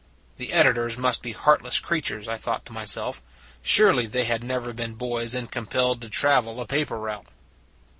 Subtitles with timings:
[0.37, 3.21] The editors must be heartless crea tures, I thought to myself;
[3.61, 7.27] surely they had never been boys and compelled to travel a paper route.